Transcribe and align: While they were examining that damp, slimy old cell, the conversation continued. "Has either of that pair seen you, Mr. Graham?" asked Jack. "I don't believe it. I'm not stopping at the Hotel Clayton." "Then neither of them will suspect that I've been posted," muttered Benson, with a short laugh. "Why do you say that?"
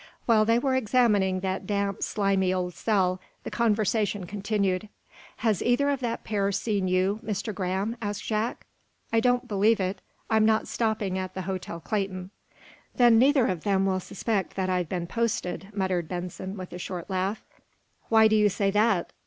While 0.25 0.45
they 0.45 0.57
were 0.57 0.73
examining 0.73 1.41
that 1.41 1.67
damp, 1.67 2.01
slimy 2.01 2.51
old 2.51 2.73
cell, 2.73 3.21
the 3.43 3.51
conversation 3.51 4.25
continued. 4.25 4.89
"Has 5.37 5.61
either 5.61 5.91
of 5.91 5.99
that 5.99 6.23
pair 6.23 6.51
seen 6.51 6.87
you, 6.87 7.19
Mr. 7.23 7.53
Graham?" 7.53 7.95
asked 8.01 8.23
Jack. 8.23 8.65
"I 9.13 9.19
don't 9.19 9.47
believe 9.47 9.79
it. 9.79 10.01
I'm 10.27 10.43
not 10.43 10.67
stopping 10.67 11.19
at 11.19 11.35
the 11.35 11.43
Hotel 11.43 11.79
Clayton." 11.79 12.31
"Then 12.95 13.19
neither 13.19 13.45
of 13.45 13.63
them 13.63 13.85
will 13.85 13.99
suspect 13.99 14.55
that 14.55 14.71
I've 14.71 14.89
been 14.89 15.05
posted," 15.05 15.67
muttered 15.71 16.07
Benson, 16.07 16.57
with 16.57 16.73
a 16.73 16.79
short 16.79 17.07
laugh. 17.07 17.45
"Why 18.09 18.27
do 18.27 18.35
you 18.35 18.49
say 18.49 18.71
that?" 18.71 19.13